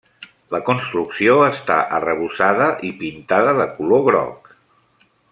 [0.53, 4.51] La construcció està arrebossada i pintada de color groc.